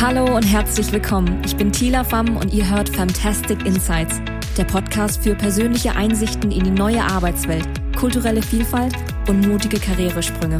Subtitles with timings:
[0.00, 1.42] Hallo und herzlich willkommen.
[1.44, 4.20] Ich bin Tila Pham und ihr hört Fantastic Insights,
[4.56, 8.94] der Podcast für persönliche Einsichten in die neue Arbeitswelt, kulturelle Vielfalt
[9.28, 10.58] und mutige Karrieresprünge.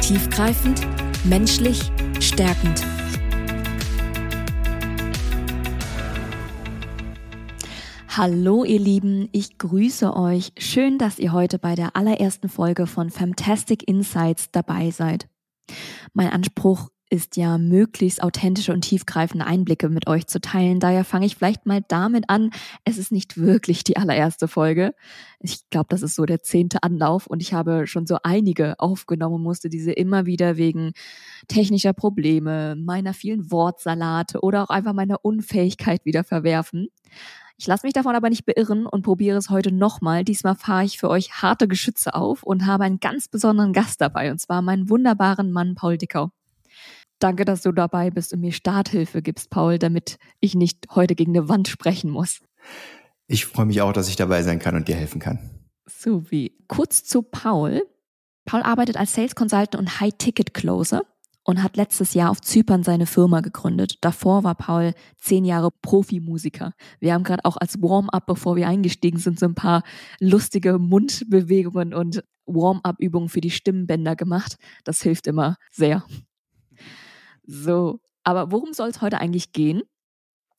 [0.00, 0.86] Tiefgreifend,
[1.24, 2.86] menschlich, stärkend.
[8.16, 10.52] Hallo ihr Lieben, ich grüße euch.
[10.56, 15.28] Schön, dass ihr heute bei der allerersten Folge von Fantastic Insights dabei seid.
[16.14, 20.78] Mein Anspruch ist ja möglichst authentische und tiefgreifende Einblicke mit euch zu teilen.
[20.78, 22.50] Daher fange ich vielleicht mal damit an.
[22.84, 24.94] Es ist nicht wirklich die allererste Folge.
[25.40, 29.42] Ich glaube, das ist so der zehnte Anlauf und ich habe schon so einige aufgenommen,
[29.42, 30.92] musste diese immer wieder wegen
[31.48, 36.88] technischer Probleme, meiner vielen Wortsalate oder auch einfach meiner Unfähigkeit wieder verwerfen.
[37.58, 40.24] Ich lasse mich davon aber nicht beirren und probiere es heute nochmal.
[40.24, 44.30] Diesmal fahre ich für euch harte Geschütze auf und habe einen ganz besonderen Gast dabei,
[44.30, 46.30] und zwar meinen wunderbaren Mann Paul Dickau.
[47.20, 51.36] Danke, dass du dabei bist und mir Starthilfe gibst, Paul, damit ich nicht heute gegen
[51.36, 52.40] eine Wand sprechen muss.
[53.26, 55.38] Ich freue mich auch, dass ich dabei sein kann und dir helfen kann.
[55.86, 56.56] So wie.
[56.66, 57.82] Kurz zu Paul.
[58.46, 61.02] Paul arbeitet als Sales Consultant und High-Ticket Closer
[61.44, 63.98] und hat letztes Jahr auf Zypern seine Firma gegründet.
[64.00, 66.72] Davor war Paul zehn Jahre Profimusiker.
[67.00, 69.82] Wir haben gerade auch als Warm-up, bevor wir eingestiegen sind, so ein paar
[70.20, 74.56] lustige Mundbewegungen und Warm-up-Übungen für die Stimmbänder gemacht.
[74.84, 76.04] Das hilft immer sehr.
[77.50, 79.82] So, aber worum soll es heute eigentlich gehen?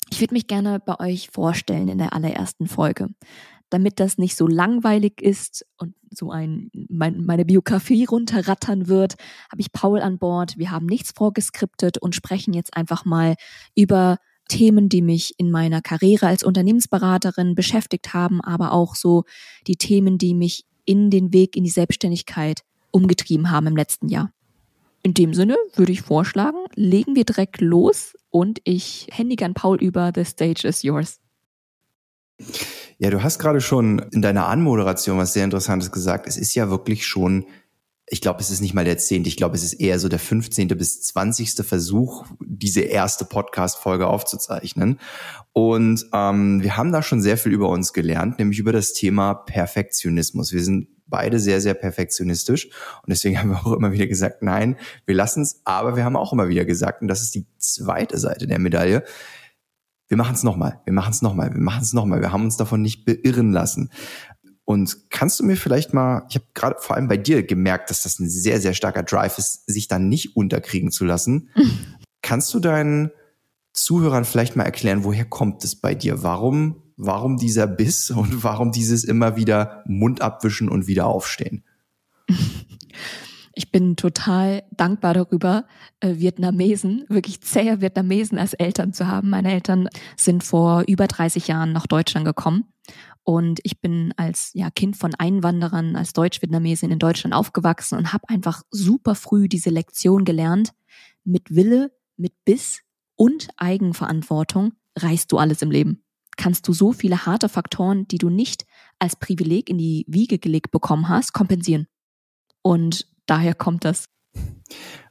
[0.10, 3.08] Ich würde mich gerne bei euch vorstellen in der allerersten Folge.
[3.70, 9.16] Damit das nicht so langweilig ist und so ein, mein, meine Biografie runterrattern wird,
[9.50, 10.58] habe ich Paul an Bord.
[10.58, 13.36] Wir haben nichts vorgeskriptet und sprechen jetzt einfach mal
[13.74, 14.18] über
[14.50, 19.24] Themen, die mich in meiner Karriere als Unternehmensberaterin beschäftigt haben, aber auch so
[19.66, 24.34] die Themen, die mich in den Weg in die Selbstständigkeit umgetrieben haben im letzten Jahr.
[25.04, 29.82] In dem Sinne würde ich vorschlagen, legen wir direkt los und ich händige an Paul
[29.82, 31.20] über, the stage is yours.
[33.00, 36.28] Ja, du hast gerade schon in deiner Anmoderation was sehr Interessantes gesagt.
[36.28, 37.46] Es ist ja wirklich schon,
[38.08, 40.20] ich glaube, es ist nicht mal der zehnte, ich glaube, es ist eher so der
[40.20, 40.68] 15.
[40.70, 41.66] bis 20.
[41.66, 45.00] Versuch, diese erste Podcast-Folge aufzuzeichnen.
[45.52, 49.34] Und ähm, wir haben da schon sehr viel über uns gelernt, nämlich über das Thema
[49.34, 50.52] Perfektionismus.
[50.54, 52.66] Wir sind beide sehr, sehr perfektionistisch.
[52.66, 55.62] Und deswegen haben wir auch immer wieder gesagt, nein, wir lassen es.
[55.66, 59.04] Aber wir haben auch immer wieder gesagt, und das ist die zweite Seite der Medaille,
[60.08, 62.20] wir machen es nochmal, wir machen es nochmal, wir machen es nochmal.
[62.20, 63.92] Wir haben uns davon nicht beirren lassen.
[64.66, 68.04] Und kannst du mir vielleicht mal, ich habe gerade vor allem bei dir gemerkt, dass
[68.04, 71.50] das ein sehr, sehr starker Drive ist, sich dann nicht unterkriegen zu lassen.
[72.22, 73.12] kannst du deinen
[73.74, 76.24] Zuhörern vielleicht mal erklären, woher kommt es bei dir?
[76.24, 81.64] Warum warum dieser Biss und warum dieses immer wieder Mund abwischen und wieder aufstehen?
[83.54, 85.66] Ich bin total dankbar darüber,
[86.00, 89.30] äh, Vietnamesen, wirklich zähe Vietnamesen als Eltern zu haben.
[89.30, 92.72] Meine Eltern sind vor über 30 Jahren nach Deutschland gekommen.
[93.24, 98.28] Und ich bin als ja, Kind von Einwanderern, als Deutsch-Vietnamesin in Deutschland aufgewachsen und habe
[98.30, 100.74] einfach super früh diese Lektion gelernt.
[101.24, 102.82] Mit Wille, mit Biss
[103.16, 106.04] und Eigenverantwortung reißt du alles im Leben
[106.42, 108.66] kannst du so viele harte Faktoren, die du nicht
[108.98, 111.86] als Privileg in die Wiege gelegt bekommen hast, kompensieren.
[112.64, 114.06] Und daher kommt das.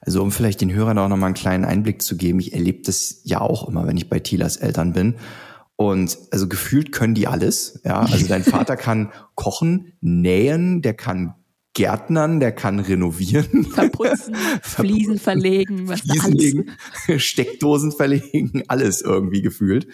[0.00, 3.20] Also um vielleicht den Hörern auch nochmal einen kleinen Einblick zu geben, ich erlebe das
[3.22, 5.16] ja auch immer, wenn ich bei Tilas Eltern bin.
[5.76, 7.80] Und also gefühlt können die alles.
[7.84, 11.36] Ja, also dein Vater kann kochen, nähen, der kann
[11.74, 13.64] Gärtnern, der kann renovieren.
[13.70, 16.66] Verputzen, Fliesen verlegen, was Fliesen legen,
[17.18, 19.86] Steckdosen verlegen, alles irgendwie gefühlt.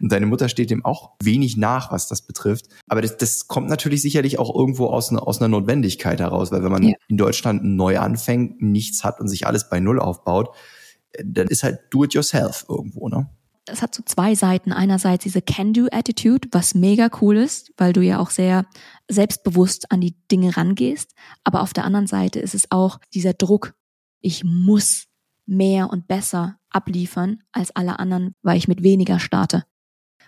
[0.00, 2.66] Und deine Mutter steht dem auch wenig nach, was das betrifft.
[2.88, 6.72] Aber das, das kommt natürlich sicherlich auch irgendwo aus, aus einer Notwendigkeit heraus, weil wenn
[6.72, 6.94] man ja.
[7.08, 10.54] in Deutschland neu anfängt, nichts hat und sich alles bei Null aufbaut,
[11.24, 13.28] dann ist halt do it yourself irgendwo, ne?
[13.66, 14.72] Es hat so zwei Seiten.
[14.72, 18.66] Einerseits diese Can-Do-Attitude, was mega cool ist, weil du ja auch sehr
[19.08, 21.14] selbstbewusst an die Dinge rangehst.
[21.44, 23.74] Aber auf der anderen Seite ist es auch dieser Druck.
[24.20, 25.06] Ich muss
[25.46, 29.64] mehr und besser abliefern als alle anderen, weil ich mit weniger starte.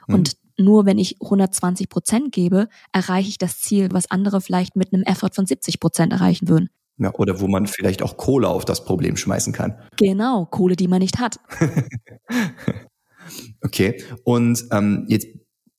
[0.06, 0.14] Mhm.
[0.14, 4.92] Und nur wenn ich 120 Prozent gebe, erreiche ich das Ziel, was andere vielleicht mit
[4.92, 6.68] einem Effort von 70 Prozent erreichen würden.
[6.98, 9.78] Ja, oder wo man vielleicht auch Kohle auf das Problem schmeißen kann.
[9.96, 11.40] Genau, Kohle, die man nicht hat.
[13.60, 14.02] Okay.
[14.24, 15.26] Und ähm, jetzt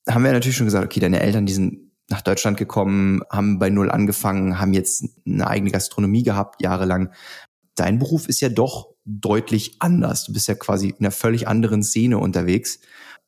[0.09, 3.69] haben wir natürlich schon gesagt, okay, deine Eltern, die sind nach Deutschland gekommen, haben bei
[3.69, 7.13] Null angefangen, haben jetzt eine eigene Gastronomie gehabt, jahrelang.
[7.75, 10.25] Dein Beruf ist ja doch deutlich anders.
[10.25, 12.79] Du bist ja quasi in einer völlig anderen Szene unterwegs.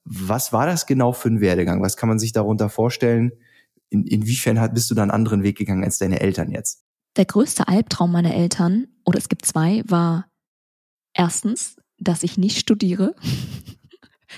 [0.03, 1.81] Was war das genau für ein Werdegang?
[1.81, 3.31] Was kann man sich darunter vorstellen?
[3.89, 6.83] In, inwiefern bist du da einen anderen Weg gegangen als deine Eltern jetzt?
[7.17, 10.27] Der größte Albtraum meiner Eltern, oder es gibt zwei, war
[11.13, 13.15] erstens dass ich nicht studiere.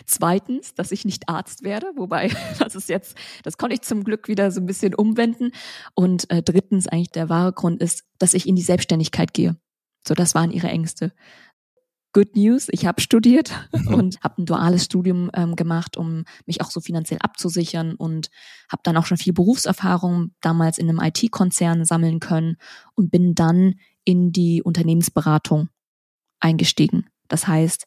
[0.06, 2.30] Zweitens, dass ich nicht Arzt werde, wobei
[2.60, 5.52] das ist jetzt, das konnte ich zum Glück wieder so ein bisschen umwenden.
[5.94, 9.58] Und äh, drittens, eigentlich der wahre Grund ist, dass ich in die Selbstständigkeit gehe.
[10.08, 11.12] So, das waren ihre Ängste.
[12.14, 13.52] Good News, ich habe studiert
[13.88, 18.30] und habe ein duales Studium ähm, gemacht, um mich auch so finanziell abzusichern und
[18.72, 22.58] habe dann auch schon viel Berufserfahrung damals in einem IT-Konzern sammeln können
[22.96, 25.70] und bin dann in die Unternehmensberatung
[26.40, 27.08] eingestiegen.
[27.28, 27.86] Das heißt,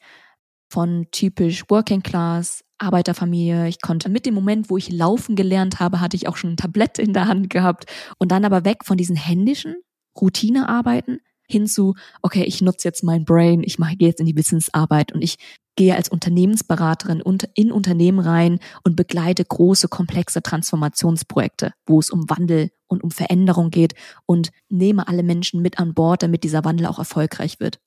[0.70, 3.68] von typisch Working Class, Arbeiterfamilie.
[3.68, 6.56] Ich konnte mit dem Moment, wo ich laufen gelernt habe, hatte ich auch schon ein
[6.56, 7.86] Tablett in der Hand gehabt
[8.18, 9.76] und dann aber weg von diesen händischen
[10.18, 15.12] Routinearbeiten hin zu, okay, ich nutze jetzt mein Brain, ich mache, jetzt in die Wissensarbeit
[15.12, 15.36] und ich
[15.80, 17.22] gehe als Unternehmensberaterin
[17.54, 23.70] in Unternehmen rein und begleite große, komplexe Transformationsprojekte, wo es um Wandel und um Veränderung
[23.70, 23.94] geht
[24.26, 27.80] und nehme alle Menschen mit an Bord, damit dieser Wandel auch erfolgreich wird.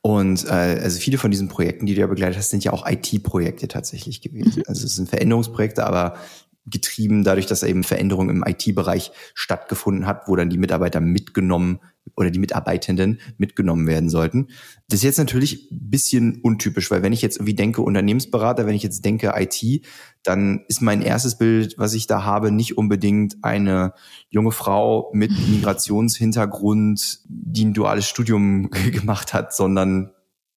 [0.00, 2.88] Und äh, also viele von diesen Projekten, die du ja begleitet hast, sind ja auch
[2.88, 4.60] IT-Projekte tatsächlich gewesen.
[4.60, 4.64] Mhm.
[4.66, 6.16] Also es sind Veränderungsprojekte, aber
[6.66, 11.80] getrieben dadurch, dass eben Veränderung im IT-Bereich stattgefunden hat, wo dann die Mitarbeiter mitgenommen
[12.16, 14.48] oder die Mitarbeitenden mitgenommen werden sollten.
[14.88, 18.74] Das ist jetzt natürlich ein bisschen untypisch, weil wenn ich jetzt irgendwie denke Unternehmensberater, wenn
[18.74, 19.84] ich jetzt denke IT,
[20.22, 23.94] dann ist mein erstes Bild, was ich da habe, nicht unbedingt eine
[24.28, 30.10] junge Frau mit Migrationshintergrund, die ein duales Studium gemacht hat, sondern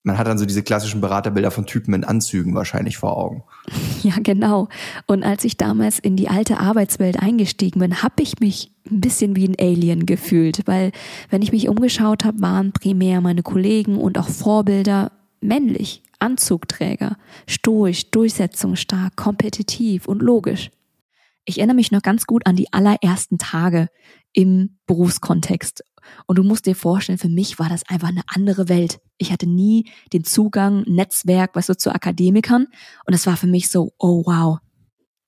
[0.07, 3.43] man hat dann so diese klassischen Beraterbilder von Typen in Anzügen wahrscheinlich vor Augen.
[4.03, 4.69] Ja, genau.
[5.07, 9.35] Und als ich damals in die alte Arbeitswelt eingestiegen bin, habe ich mich ein bisschen
[9.35, 10.91] wie ein Alien gefühlt, weil
[11.29, 15.11] wenn ich mich umgeschaut habe, waren primär meine Kollegen und auch Vorbilder
[15.41, 17.17] männlich, Anzugträger,
[17.47, 20.69] stoisch, durchsetzungsstark, kompetitiv und logisch.
[21.43, 23.89] Ich erinnere mich noch ganz gut an die allerersten Tage
[24.37, 25.83] im Berufskontext
[26.25, 28.99] und du musst dir vorstellen, für mich war das einfach eine andere Welt.
[29.17, 32.67] Ich hatte nie den Zugang, Netzwerk, weißt du, zu Akademikern.
[33.05, 34.59] Und es war für mich so, oh wow,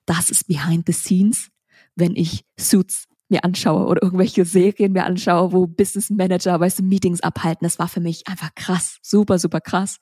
[0.06, 1.48] das ist behind the scenes,
[1.96, 6.82] wenn ich Suits mir anschaue oder irgendwelche Serien mir anschaue, wo Business Manager, weißt du,
[6.82, 7.64] Meetings abhalten.
[7.64, 9.98] Das war für mich einfach krass, super, super krass.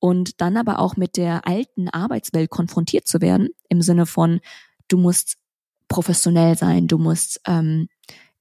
[0.00, 4.40] Und dann aber auch mit der alten Arbeitswelt konfrontiert zu werden, im Sinne von,
[4.88, 5.36] du musst
[5.88, 7.88] professionell sein, du musst ähm,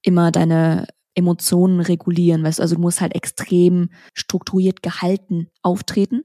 [0.08, 6.24] immer deine Emotionen regulieren, weißt du, also du musst halt extrem strukturiert gehalten auftreten.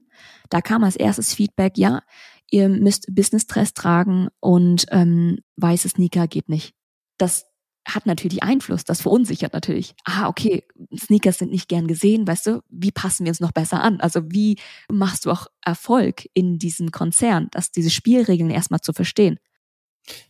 [0.49, 2.01] Da kam als erstes Feedback, ja,
[2.49, 6.75] ihr müsst Business Dress tragen und ähm, weiße Sneaker geht nicht.
[7.17, 7.45] Das
[7.85, 9.95] hat natürlich Einfluss, das verunsichert natürlich.
[10.05, 10.63] Ah, okay,
[10.95, 13.99] Sneakers sind nicht gern gesehen, weißt du, wie passen wir uns noch besser an?
[13.99, 14.57] Also wie
[14.89, 19.39] machst du auch Erfolg in diesem Konzern, dass diese Spielregeln erstmal zu verstehen?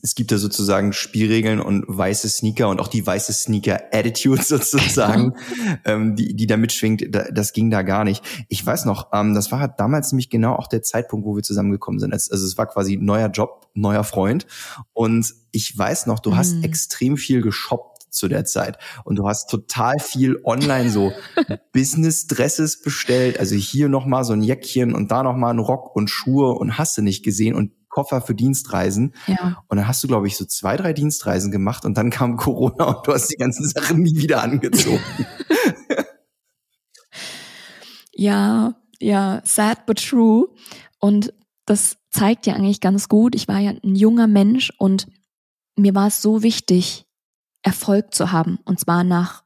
[0.02, 5.34] Es gibt da sozusagen Spielregeln und weiße Sneaker und auch die weiße Sneaker-Attitude sozusagen,
[5.86, 8.24] ähm, die, die da mitschwingt, da, das ging da gar nicht.
[8.50, 11.44] Ich weiß noch, ähm, das war halt damals nämlich genau auch der Zeitpunkt, wo wir
[11.44, 12.14] zusammengekommen sind.
[12.14, 14.46] Also es war quasi neuer Job, neuer Freund.
[14.94, 16.38] Und ich weiß noch, du mhm.
[16.38, 18.78] hast extrem viel geshoppt zu der Zeit.
[19.04, 21.12] Und du hast total viel online so
[21.74, 23.40] Business-Dresses bestellt.
[23.40, 26.98] Also hier nochmal so ein Jäckchen und da nochmal ein Rock und Schuhe und hast
[26.98, 27.56] du nicht gesehen.
[27.56, 29.14] Und Koffer für Dienstreisen.
[29.28, 29.64] Ja.
[29.68, 32.86] Und dann hast du, glaube ich, so zwei, drei Dienstreisen gemacht und dann kam Corona
[32.86, 35.00] und du hast die ganzen Sachen nie wieder angezogen.
[38.12, 40.48] ja, ja, sad but true.
[41.00, 41.34] Und
[41.66, 45.06] das zeigt ja eigentlich ganz gut, ich war ja ein junger Mensch und
[45.76, 47.06] mir war es so wichtig,
[47.62, 48.58] Erfolg zu haben.
[48.66, 49.44] Und zwar nach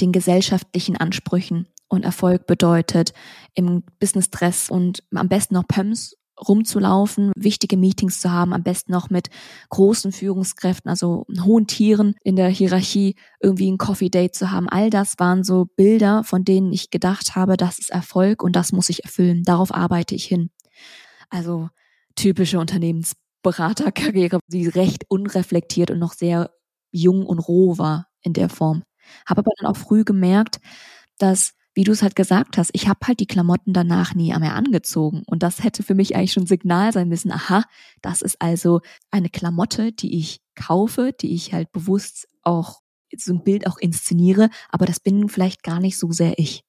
[0.00, 1.66] den gesellschaftlichen Ansprüchen.
[1.88, 3.12] Und Erfolg bedeutet
[3.54, 8.92] im Business Dress und am besten noch Pumps rumzulaufen, wichtige Meetings zu haben, am besten
[8.92, 9.28] noch mit
[9.70, 14.68] großen Führungskräften, also hohen Tieren in der Hierarchie, irgendwie ein Coffee Date zu haben.
[14.68, 18.72] All das waren so Bilder, von denen ich gedacht habe, das ist Erfolg und das
[18.72, 19.42] muss ich erfüllen.
[19.44, 20.50] Darauf arbeite ich hin.
[21.30, 21.68] Also
[22.16, 26.50] typische Unternehmensberaterkarriere, die recht unreflektiert und noch sehr
[26.90, 28.82] jung und roh war in der Form.
[29.26, 30.58] Habe aber dann auch früh gemerkt,
[31.18, 34.56] dass wie du es halt gesagt hast, ich habe halt die Klamotten danach nie mehr
[34.56, 35.22] angezogen.
[35.26, 37.62] Und das hätte für mich eigentlich schon Signal sein müssen, aha,
[38.02, 38.80] das ist also
[39.12, 42.80] eine Klamotte, die ich kaufe, die ich halt bewusst auch
[43.16, 46.64] so ein Bild auch inszeniere, aber das bin vielleicht gar nicht so sehr ich.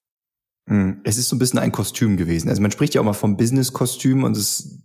[0.68, 2.48] Hm, es ist so ein bisschen ein Kostüm gewesen.
[2.48, 4.80] Also man spricht ja auch mal vom Business-Kostüm und es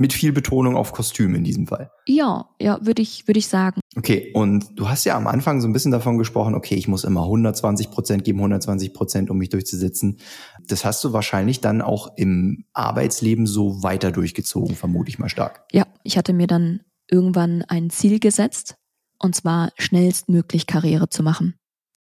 [0.00, 1.90] mit viel Betonung auf Kostüm in diesem Fall.
[2.06, 3.82] Ja, ja, würde ich, würde ich sagen.
[3.96, 7.04] Okay, und du hast ja am Anfang so ein bisschen davon gesprochen, okay, ich muss
[7.04, 10.18] immer 120 Prozent geben, 120 Prozent, um mich durchzusetzen.
[10.66, 15.66] Das hast du wahrscheinlich dann auch im Arbeitsleben so weiter durchgezogen, vermute ich mal stark.
[15.70, 16.80] Ja, ich hatte mir dann
[17.10, 18.76] irgendwann ein Ziel gesetzt,
[19.18, 21.56] und zwar schnellstmöglich Karriere zu machen.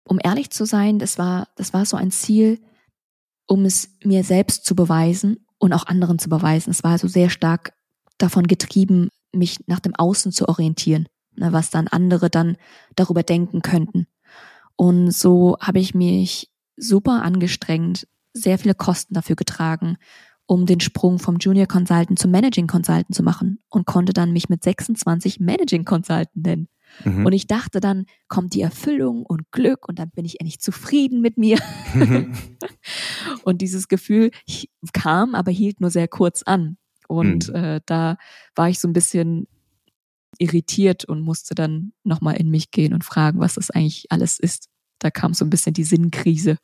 [0.08, 2.60] Um ehrlich zu sein, das war, das war so ein Ziel,
[3.46, 6.70] um es mir selbst zu beweisen und auch anderen zu beweisen.
[6.70, 7.72] Es war also sehr stark
[8.18, 12.56] davon getrieben, mich nach dem Außen zu orientieren, ne, was dann andere dann
[12.94, 14.06] darüber denken könnten.
[14.76, 19.96] Und so habe ich mich super angestrengt, sehr viele Kosten dafür getragen,
[20.46, 24.48] um den Sprung vom Junior Consultant zum Managing Consultant zu machen und konnte dann mich
[24.48, 26.68] mit 26 Managing Consultant nennen.
[27.04, 27.26] Mhm.
[27.26, 31.20] Und ich dachte dann, kommt die Erfüllung und Glück und dann bin ich endlich zufrieden
[31.20, 31.58] mit mir.
[31.94, 32.34] Mhm.
[33.44, 34.30] und dieses Gefühl
[34.92, 36.76] kam, aber hielt nur sehr kurz an.
[37.08, 37.54] Und mhm.
[37.54, 38.16] äh, da
[38.54, 39.46] war ich so ein bisschen
[40.38, 44.68] irritiert und musste dann nochmal in mich gehen und fragen, was das eigentlich alles ist.
[44.98, 46.58] Da kam so ein bisschen die Sinnkrise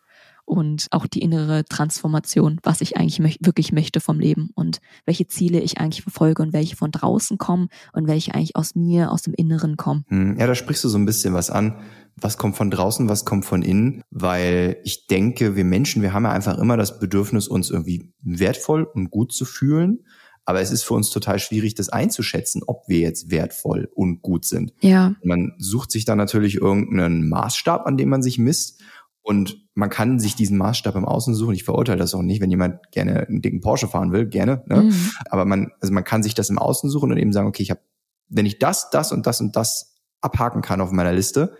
[0.50, 5.28] und auch die innere Transformation, was ich eigentlich möch wirklich möchte vom Leben und welche
[5.28, 9.22] Ziele ich eigentlich verfolge und welche von draußen kommen und welche eigentlich aus mir, aus
[9.22, 10.04] dem Inneren kommen.
[10.08, 11.78] Hm, ja, da sprichst du so ein bisschen was an.
[12.16, 14.02] Was kommt von draußen, was kommt von innen?
[14.10, 18.82] Weil ich denke, wir Menschen, wir haben ja einfach immer das Bedürfnis, uns irgendwie wertvoll
[18.82, 20.00] und gut zu fühlen.
[20.44, 24.44] Aber es ist für uns total schwierig, das einzuschätzen, ob wir jetzt wertvoll und gut
[24.44, 24.72] sind.
[24.80, 25.14] Ja.
[25.22, 28.82] Man sucht sich dann natürlich irgendeinen Maßstab, an dem man sich misst.
[29.22, 31.54] Und man kann sich diesen Maßstab im Außen suchen.
[31.54, 34.64] Ich verurteile das auch nicht, wenn jemand gerne einen dicken Porsche fahren will, gerne.
[34.66, 34.82] Ne?
[34.82, 35.10] Mhm.
[35.28, 37.70] Aber man, also man kann sich das im Außen suchen und eben sagen, okay, ich
[37.70, 37.80] habe,
[38.28, 41.54] wenn ich das, das und das und das abhaken kann auf meiner Liste,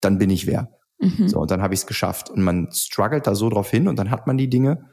[0.00, 0.72] dann bin ich wer.
[0.98, 1.28] Mhm.
[1.28, 2.30] So, und dann habe ich es geschafft.
[2.30, 4.90] Und man struggelt da so drauf hin und dann hat man die Dinge.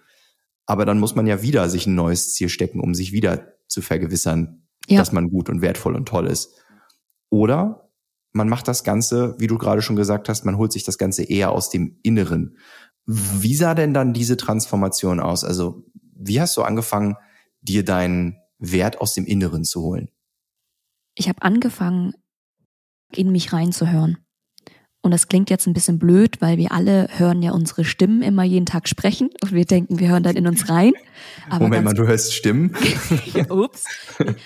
[0.68, 3.82] Aber dann muss man ja wieder sich ein neues Ziel stecken, um sich wieder zu
[3.82, 5.00] vergewissern, ja.
[5.00, 6.62] dass man gut und wertvoll und toll ist.
[7.30, 7.85] Oder
[8.36, 11.24] man macht das Ganze, wie du gerade schon gesagt hast, man holt sich das Ganze
[11.24, 12.58] eher aus dem Inneren.
[13.06, 15.46] Wie sah denn dann diese Transformation aus?
[15.46, 17.16] Also, wie hast du angefangen,
[17.62, 20.10] dir deinen Wert aus dem Inneren zu holen?
[21.16, 22.14] Ich habe angefangen,
[23.14, 24.18] in mich reinzuhören.
[25.06, 28.42] Und das klingt jetzt ein bisschen blöd, weil wir alle hören ja unsere Stimmen immer
[28.42, 30.94] jeden Tag sprechen und wir denken, wir hören dann in uns rein.
[31.52, 32.76] Aber Moment mal, du hörst Stimmen?
[33.36, 33.84] ja, ups.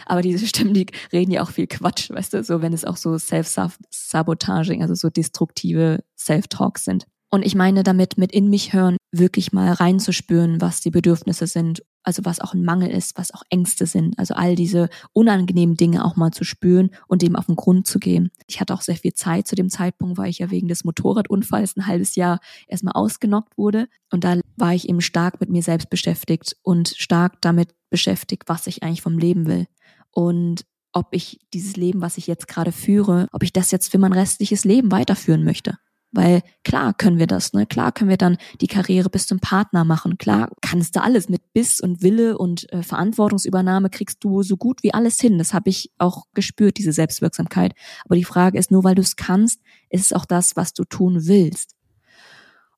[0.06, 2.98] Aber diese Stimmen, die reden ja auch viel Quatsch, weißt du, so wenn es auch
[2.98, 7.08] so Self-Sabotaging, also so destruktive Self-Talks sind.
[7.32, 11.84] Und ich meine damit mit in mich hören, wirklich mal reinzuspüren, was die Bedürfnisse sind,
[12.10, 16.04] also was auch ein Mangel ist, was auch Ängste sind, also all diese unangenehmen Dinge
[16.04, 18.32] auch mal zu spüren und dem auf den Grund zu gehen.
[18.48, 21.78] Ich hatte auch sehr viel Zeit zu dem Zeitpunkt, weil ich ja wegen des Motorradunfalls
[21.78, 25.92] ein halbes Jahr erstmal ausgenockt wurde und da war ich eben stark mit mir selbst
[25.92, 29.68] beschäftigt und stark damit beschäftigt, was ich eigentlich vom Leben will
[30.10, 34.00] und ob ich dieses Leben, was ich jetzt gerade führe, ob ich das jetzt für
[34.00, 35.78] mein restliches Leben weiterführen möchte.
[36.12, 37.68] Weil klar können wir das, ne?
[37.68, 40.18] Klar können wir dann die Karriere bis zum Partner machen.
[40.18, 44.82] Klar kannst du alles mit Biss und Wille und äh, Verantwortungsübernahme kriegst du so gut
[44.82, 45.38] wie alles hin.
[45.38, 47.74] Das habe ich auch gespürt, diese Selbstwirksamkeit.
[48.06, 50.84] Aber die Frage ist, nur weil du es kannst, ist es auch das, was du
[50.84, 51.75] tun willst.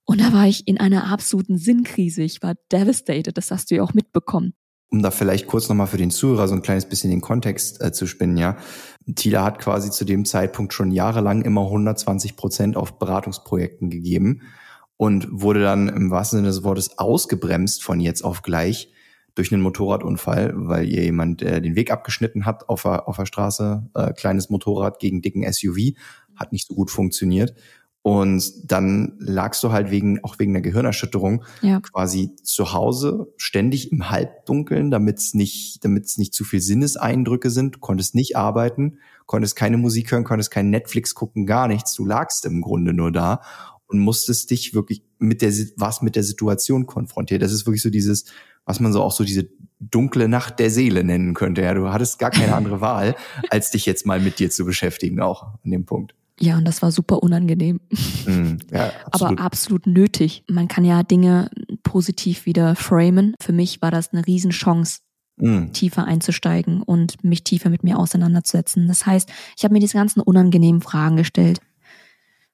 [0.03, 2.23] Und da war ich in einer absoluten Sinnkrise.
[2.23, 3.37] Ich war devastated.
[3.37, 4.53] Das hast du ja auch mitbekommen
[4.91, 7.91] um da vielleicht kurz nochmal für den Zuhörer so ein kleines bisschen den Kontext äh,
[7.91, 8.57] zu spinnen, ja.
[9.15, 14.41] Tila hat quasi zu dem Zeitpunkt schon jahrelang immer 120 Prozent auf Beratungsprojekten gegeben
[14.97, 18.91] und wurde dann im wahrsten Sinne des Wortes ausgebremst von jetzt auf gleich
[19.33, 23.25] durch einen Motorradunfall, weil ihr jemand äh, den Weg abgeschnitten hat auf der, auf der
[23.25, 25.95] Straße, äh, kleines Motorrad gegen dicken SUV,
[26.35, 27.55] hat nicht so gut funktioniert.
[28.03, 31.81] Und dann lagst du halt wegen, auch wegen der Gehirnerschütterung ja.
[31.81, 37.51] quasi zu Hause, ständig im Halbdunkeln, damit es nicht, damit es nicht zu viel Sinneseindrücke
[37.51, 41.93] sind, konntest nicht arbeiten, konntest keine Musik hören, konntest kein Netflix gucken, gar nichts.
[41.93, 43.41] Du lagst im Grunde nur da
[43.85, 47.43] und musstest dich wirklich mit der, was mit der Situation konfrontiert.
[47.43, 48.25] Das ist wirklich so dieses,
[48.65, 49.47] was man so auch so diese
[49.79, 51.61] dunkle Nacht der Seele nennen könnte.
[51.61, 53.15] Ja, du hattest gar keine andere Wahl,
[53.49, 56.15] als dich jetzt mal mit dir zu beschäftigen, auch an dem Punkt.
[56.41, 57.79] Ja, und das war super unangenehm.
[58.25, 59.11] Mm, ja, absolut.
[59.11, 60.43] Aber absolut nötig.
[60.49, 61.51] Man kann ja Dinge
[61.83, 63.35] positiv wieder framen.
[63.39, 65.01] Für mich war das eine Riesenchance,
[65.37, 65.71] mm.
[65.73, 68.87] tiefer einzusteigen und mich tiefer mit mir auseinanderzusetzen.
[68.87, 71.59] Das heißt, ich habe mir diese ganzen unangenehmen Fragen gestellt.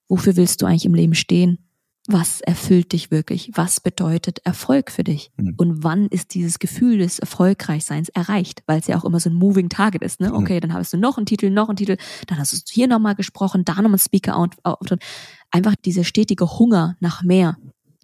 [0.10, 1.67] Wofür willst du eigentlich im Leben stehen?
[2.08, 3.52] Was erfüllt dich wirklich?
[3.54, 5.30] Was bedeutet Erfolg für dich?
[5.36, 5.56] Mhm.
[5.58, 8.64] Und wann ist dieses Gefühl des Erfolgreichseins erreicht?
[8.66, 10.30] Weil es ja auch immer so ein Moving Target ist, ne?
[10.30, 10.36] Mhm.
[10.36, 11.98] Okay, dann hast du noch einen Titel, noch einen Titel,
[12.28, 14.98] dann hast du hier nochmal gesprochen, da nochmal ein Speaker out, out.
[15.52, 17.58] Einfach dieser stetige Hunger nach mehr,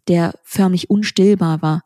[0.09, 1.83] der förmlich unstillbar war,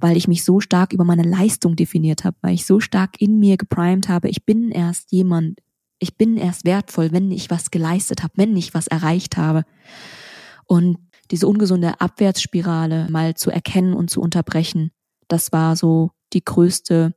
[0.00, 3.38] weil ich mich so stark über meine Leistung definiert habe, weil ich so stark in
[3.38, 5.60] mir geprimed habe, ich bin erst jemand,
[5.98, 9.64] ich bin erst wertvoll, wenn ich was geleistet habe, wenn ich was erreicht habe.
[10.64, 10.96] Und
[11.32, 14.92] diese ungesunde Abwärtsspirale mal zu erkennen und zu unterbrechen,
[15.28, 17.14] das war so die größte,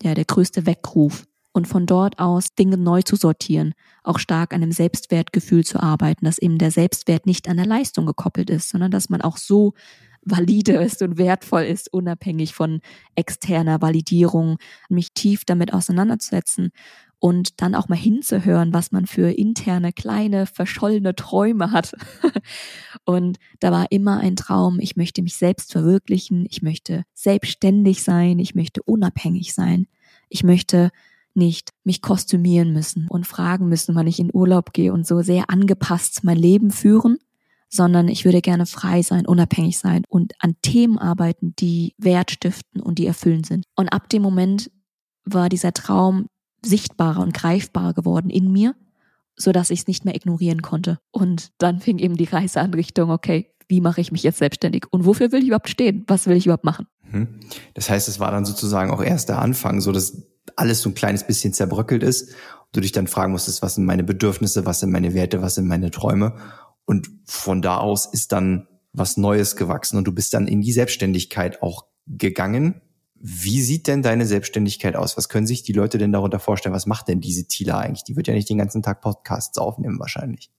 [0.00, 1.26] ja, der größte Weckruf.
[1.52, 6.24] Und von dort aus Dinge neu zu sortieren, auch stark an dem Selbstwertgefühl zu arbeiten,
[6.24, 9.74] dass eben der Selbstwert nicht an der Leistung gekoppelt ist, sondern dass man auch so
[10.22, 12.80] valide ist und wertvoll ist, unabhängig von
[13.16, 16.70] externer Validierung, mich tief damit auseinanderzusetzen
[17.20, 21.94] und dann auch mal hinzuhören, was man für interne, kleine, verschollene Träume hat.
[23.04, 28.38] und da war immer ein Traum, ich möchte mich selbst verwirklichen, ich möchte selbstständig sein,
[28.38, 29.86] ich möchte unabhängig sein,
[30.30, 30.90] ich möchte
[31.34, 35.50] nicht mich kostümieren müssen und fragen müssen, wann ich in Urlaub gehe und so sehr
[35.50, 37.18] angepasst mein Leben führen,
[37.68, 42.80] sondern ich würde gerne frei sein, unabhängig sein und an Themen arbeiten, die Wert stiften
[42.80, 43.64] und die erfüllend sind.
[43.76, 44.70] Und ab dem Moment
[45.24, 46.26] war dieser Traum
[46.62, 48.74] sichtbarer und greifbarer geworden in mir,
[49.36, 50.98] so dass ich es nicht mehr ignorieren konnte.
[51.10, 54.84] Und dann fing eben die Reise an Richtung, okay, wie mache ich mich jetzt selbstständig
[54.90, 56.04] und wofür will ich überhaupt stehen?
[56.08, 56.86] Was will ich überhaupt machen?
[57.10, 57.28] Mhm.
[57.74, 60.26] Das heißt, es war dann sozusagen auch erst der Anfang, so dass
[60.56, 62.30] alles so ein kleines bisschen zerbröckelt ist.
[62.30, 65.54] Und du dich dann fragen musstest, was sind meine Bedürfnisse, was sind meine Werte, was
[65.54, 66.36] sind meine Träume.
[66.84, 70.72] Und von da aus ist dann was Neues gewachsen und du bist dann in die
[70.72, 72.80] Selbstständigkeit auch gegangen
[73.22, 75.18] wie sieht denn deine Selbstständigkeit aus?
[75.18, 76.74] Was können sich die Leute denn darunter vorstellen?
[76.74, 78.02] Was macht denn diese Tila eigentlich?
[78.04, 80.50] Die wird ja nicht den ganzen Tag Podcasts aufnehmen wahrscheinlich.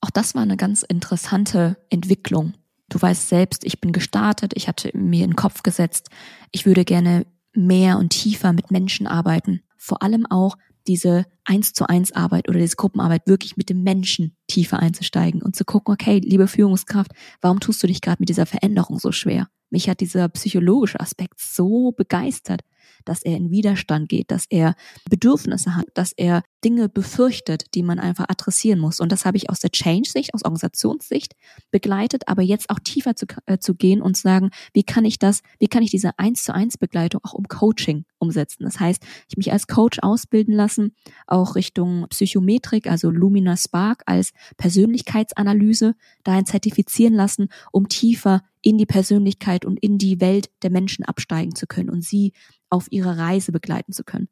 [0.00, 2.54] Auch das war eine ganz interessante Entwicklung.
[2.88, 6.08] Du weißt selbst, ich bin gestartet, ich hatte mir in den Kopf gesetzt,
[6.50, 7.24] ich würde gerne
[7.54, 9.62] mehr und tiefer mit Menschen arbeiten.
[9.78, 10.56] Vor allem auch
[10.88, 15.54] diese eins zu eins Arbeit oder diese Gruppenarbeit wirklich mit dem Menschen tiefer einzusteigen und
[15.54, 19.46] zu gucken, okay, liebe Führungskraft, warum tust du dich gerade mit dieser Veränderung so schwer?
[19.72, 22.60] Mich hat dieser psychologische Aspekt so begeistert,
[23.04, 24.74] dass er in Widerstand geht, dass er
[25.08, 29.00] Bedürfnisse hat, dass er Dinge befürchtet, die man einfach adressieren muss.
[29.00, 31.34] Und das habe ich aus der Change-Sicht, aus Organisationssicht
[31.70, 35.18] begleitet, aber jetzt auch tiefer zu, äh, zu gehen und zu sagen, wie kann ich
[35.18, 38.64] das, wie kann ich diese eins zu eins Begleitung auch um Coaching umsetzen?
[38.64, 40.94] Das heißt, ich mich als Coach ausbilden lassen,
[41.26, 48.86] auch Richtung Psychometrik, also Lumina Spark als Persönlichkeitsanalyse dahin zertifizieren lassen, um tiefer in die
[48.86, 52.32] Persönlichkeit und in die Welt der Menschen absteigen zu können und sie
[52.72, 54.28] auf ihrer Reise begleiten zu können.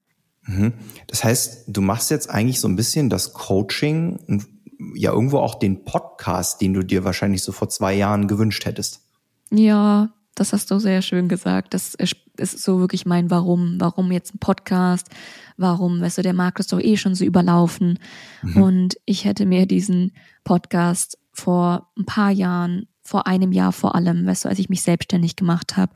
[0.47, 0.73] Mhm.
[1.07, 4.47] Das heißt, du machst jetzt eigentlich so ein bisschen das Coaching und
[4.95, 9.03] ja irgendwo auch den Podcast, den du dir wahrscheinlich so vor zwei Jahren gewünscht hättest.
[9.51, 11.75] Ja, das hast du sehr schön gesagt.
[11.75, 13.77] Das ist so wirklich mein Warum.
[13.79, 15.09] Warum jetzt ein Podcast?
[15.59, 17.99] Warum, weißt du, der Markt ist doch eh schon so überlaufen.
[18.43, 18.63] Mhm.
[18.63, 20.13] Und ich hätte mir diesen
[20.45, 24.83] Podcast vor ein paar Jahren vor einem Jahr vor allem, weißt du, als ich mich
[24.83, 25.93] selbstständig gemacht habe,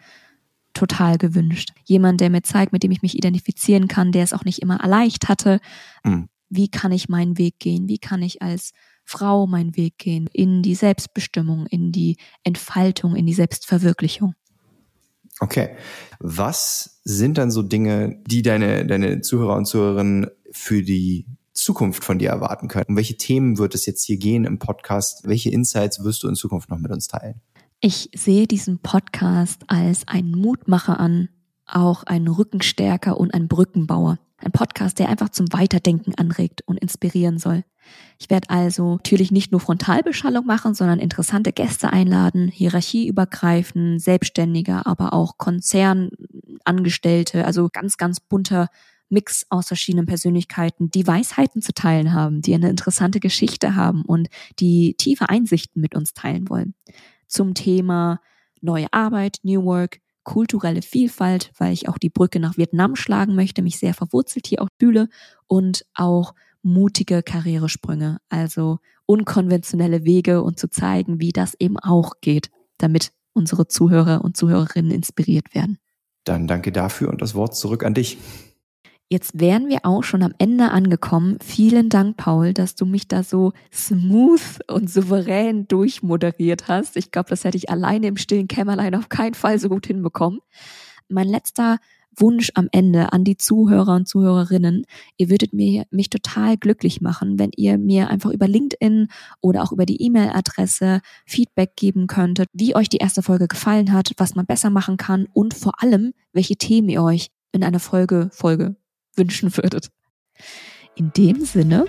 [0.74, 1.70] total gewünscht.
[1.84, 4.80] Jemand, der mir zeigt, mit dem ich mich identifizieren kann, der es auch nicht immer
[4.80, 5.60] erleicht hatte.
[6.04, 6.28] Mhm.
[6.48, 7.88] Wie kann ich meinen Weg gehen?
[7.88, 8.72] Wie kann ich als
[9.04, 10.28] Frau meinen Weg gehen?
[10.32, 14.34] In die Selbstbestimmung, in die Entfaltung, in die Selbstverwirklichung.
[15.40, 15.76] Okay.
[16.20, 22.18] Was sind dann so Dinge, die deine, deine Zuhörer und Zuhörerinnen für die Zukunft von
[22.18, 22.86] dir erwarten können?
[22.88, 25.26] Um welche Themen wird es jetzt hier gehen im Podcast?
[25.26, 27.40] Welche Insights wirst du in Zukunft noch mit uns teilen?
[27.80, 31.28] Ich sehe diesen Podcast als einen Mutmacher an,
[31.66, 34.18] auch einen Rückenstärker und einen Brückenbauer.
[34.38, 37.64] Ein Podcast, der einfach zum Weiterdenken anregt und inspirieren soll.
[38.18, 45.12] Ich werde also natürlich nicht nur Frontalbeschallung machen, sondern interessante Gäste einladen, hierarchieübergreifend, Selbstständiger, aber
[45.12, 48.68] auch Konzernangestellte, also ganz, ganz bunter
[49.10, 54.28] Mix aus verschiedenen Persönlichkeiten, die Weisheiten zu teilen haben, die eine interessante Geschichte haben und
[54.58, 56.74] die tiefe Einsichten mit uns teilen wollen.
[57.34, 58.20] Zum Thema
[58.60, 63.60] neue Arbeit, New Work, kulturelle Vielfalt, weil ich auch die Brücke nach Vietnam schlagen möchte,
[63.60, 65.08] mich sehr verwurzelt hier auch fühle
[65.48, 72.50] und auch mutige Karrieresprünge, also unkonventionelle Wege und zu zeigen, wie das eben auch geht,
[72.78, 75.78] damit unsere Zuhörer und Zuhörerinnen inspiriert werden.
[76.22, 78.16] Dann danke dafür und das Wort zurück an dich.
[79.10, 81.38] Jetzt wären wir auch schon am Ende angekommen.
[81.42, 86.96] Vielen Dank, Paul, dass du mich da so smooth und souverän durchmoderiert hast.
[86.96, 90.40] Ich glaube, das hätte ich alleine im stillen Kämmerlein auf keinen Fall so gut hinbekommen.
[91.08, 91.78] Mein letzter
[92.16, 94.86] Wunsch am Ende an die Zuhörer und Zuhörerinnen.
[95.16, 99.08] Ihr würdet mir, mich total glücklich machen, wenn ihr mir einfach über LinkedIn
[99.40, 104.12] oder auch über die E-Mail-Adresse Feedback geben könntet, wie euch die erste Folge gefallen hat,
[104.16, 108.30] was man besser machen kann und vor allem, welche Themen ihr euch in einer Folge,
[108.32, 108.76] Folge
[109.16, 109.88] wünschen würdet.
[110.96, 111.86] In dem Sinne,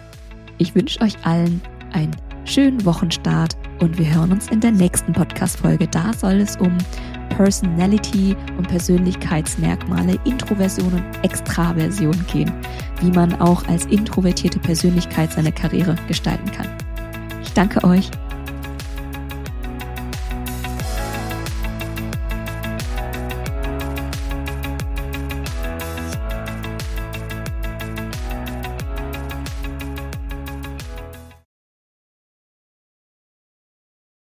[0.57, 1.61] ich wünsche euch allen
[1.93, 5.87] einen schönen Wochenstart und wir hören uns in der nächsten Podcast-Folge.
[5.87, 6.77] Da soll es um
[7.29, 12.51] Personality und Persönlichkeitsmerkmale, Introversion und Extraversion gehen,
[13.01, 16.67] wie man auch als introvertierte Persönlichkeit seine Karriere gestalten kann.
[17.41, 18.09] Ich danke euch